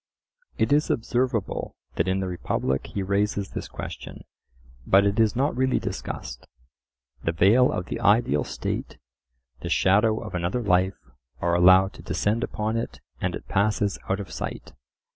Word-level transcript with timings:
It 0.57 0.73
is 0.73 0.89
observable 0.89 1.75
that 1.93 2.07
in 2.07 2.21
the 2.21 2.27
Republic 2.27 2.87
he 2.87 3.03
raises 3.03 3.49
this 3.51 3.67
question, 3.67 4.23
but 4.87 5.05
it 5.05 5.19
is 5.19 5.35
not 5.35 5.55
really 5.55 5.77
discussed; 5.77 6.47
the 7.23 7.31
veil 7.31 7.71
of 7.71 7.85
the 7.85 7.99
ideal 7.99 8.43
state, 8.43 8.97
the 9.59 9.69
shadow 9.69 10.17
of 10.19 10.33
another 10.33 10.63
life, 10.63 10.97
are 11.39 11.53
allowed 11.53 11.93
to 11.93 12.01
descend 12.01 12.43
upon 12.43 12.77
it 12.77 12.99
and 13.21 13.35
it 13.35 13.47
passes 13.47 13.99
out 14.09 14.19
of 14.19 14.31
sight. 14.31 14.73